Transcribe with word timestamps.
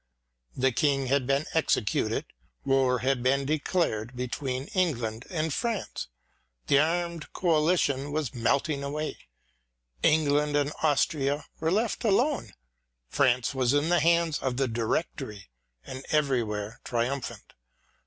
The 0.57 0.71
King 0.71 1.05
had 1.05 1.27
been 1.27 1.45
executed, 1.53 2.25
war 2.65 3.01
had 3.05 3.21
been 3.21 3.45
declared 3.45 4.15
between 4.15 4.65
England 4.69 5.25
and 5.29 5.53
France, 5.53 6.07
the 6.65 6.79
Armed 6.79 7.31
Coalition 7.33 8.11
was 8.11 8.33
melting 8.33 8.83
away, 8.83 9.19
England 10.01 10.55
and 10.55 10.73
Austria 10.81 11.45
were 11.59 11.69
left 11.71 12.03
alone. 12.03 12.53
France 13.09 13.53
was 13.53 13.75
in 13.75 13.89
the 13.89 13.99
hands 13.99 14.39
of 14.39 14.57
the 14.57 14.67
Directory 14.67 15.51
and 15.85 16.03
everywhere 16.09 16.81
triumphant. 16.83 17.53